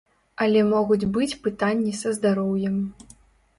Але 0.45 0.63
могуць 0.69 1.09
быць 1.17 1.37
пытанні 1.45 1.93
са 2.01 2.17
здароўем. 2.21 2.83